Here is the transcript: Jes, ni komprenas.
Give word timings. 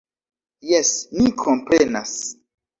Jes, 0.69 0.95
ni 1.19 1.35
komprenas. 1.45 2.19